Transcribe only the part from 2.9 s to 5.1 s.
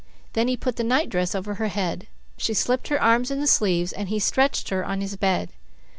arms in the sleeves, and he stretched her on